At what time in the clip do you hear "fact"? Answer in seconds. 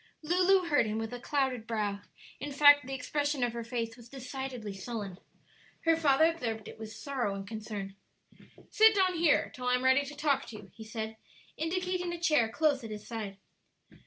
2.51-2.87